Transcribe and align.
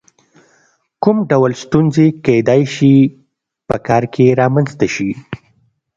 کوم 1.03 1.17
ډول 1.29 1.51
ستونزې 1.63 2.07
کېدای 2.25 2.61
شي 2.75 2.93
په 3.67 3.75
کار 3.87 4.03
کې 4.13 4.25
رامنځته 4.41 4.87
شي؟ 4.95 5.09